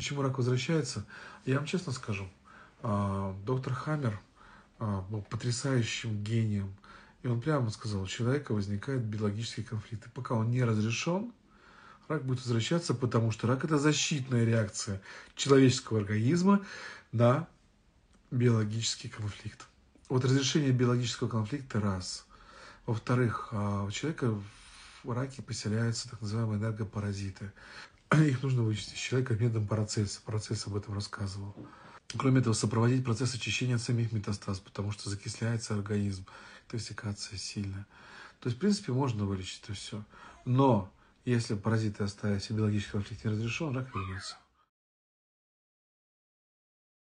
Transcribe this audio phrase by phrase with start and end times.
[0.00, 1.04] Почему рак возвращается?
[1.44, 2.26] Я вам честно скажу,
[2.82, 4.18] а, доктор Хаммер
[4.78, 6.74] а, был потрясающим гением.
[7.22, 10.06] И он прямо сказал, у человека возникает биологический конфликт.
[10.06, 11.34] И пока он не разрешен,
[12.08, 15.02] рак будет возвращаться, потому что рак– это защитная реакция
[15.36, 16.64] человеческого организма
[17.12, 17.46] на
[18.30, 19.66] биологический конфликт.
[20.08, 22.24] Вот разрешение биологического конфликта– раз.
[22.86, 24.34] Во-вторых, а, у человека
[25.04, 27.52] в раке поселяются так называемые энергопаразиты.
[28.12, 30.20] Их нужно вычистить из человека методом процесса.
[30.24, 31.54] Процесс об этом рассказывал.
[32.16, 36.26] Кроме этого, сопроводить процесс очищения от самих метастаз, потому что закисляется организм,
[36.66, 37.86] интоксикация сильная.
[38.40, 40.04] То есть, в принципе, можно вылечить это все.
[40.44, 40.92] Но
[41.24, 44.36] если паразиты оставить и биологический конфликт не разрешен, рак вернется.